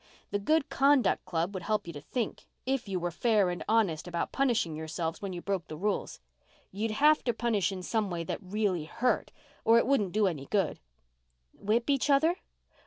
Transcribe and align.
The 0.31 0.39
Good 0.39 0.67
Conduct 0.67 1.23
Club 1.25 1.53
would 1.53 1.61
help 1.61 1.85
you 1.85 1.93
to 1.93 2.01
think, 2.01 2.47
if 2.65 2.87
you 2.87 2.99
were 2.99 3.11
fair 3.11 3.51
and 3.51 3.63
honest 3.69 4.07
about 4.07 4.31
punishing 4.31 4.75
yourselves 4.75 5.21
when 5.21 5.31
you 5.31 5.43
broke 5.43 5.67
the 5.67 5.77
rules. 5.77 6.19
You'd 6.71 6.89
have 6.89 7.23
to 7.25 7.33
punish 7.33 7.71
in 7.71 7.83
some 7.83 8.09
way 8.09 8.23
that 8.23 8.41
really 8.41 8.85
hurt, 8.85 9.31
or 9.63 9.77
it 9.77 9.85
wouldn't 9.85 10.11
do 10.11 10.25
any 10.25 10.47
good." 10.47 10.79
"Whip 11.53 11.87
each 11.87 12.09
other?" 12.09 12.37